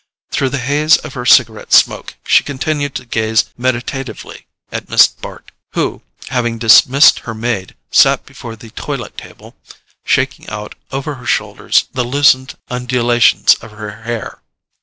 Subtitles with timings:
[0.31, 5.51] Through the haze of her cigarette smoke she continued to gaze meditatively at Miss Bart,
[5.73, 9.55] who, having dismissed her maid, sat before the toilet table
[10.03, 14.39] shaking out over her shoulders the loosened undulations of her hair.